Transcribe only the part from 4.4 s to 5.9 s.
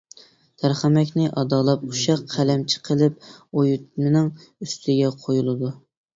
ئۈستىگە قۇيۇلىدۇ.